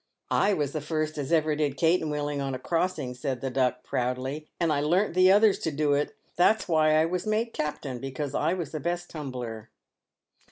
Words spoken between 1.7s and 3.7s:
caten wheeling on a crossing," said the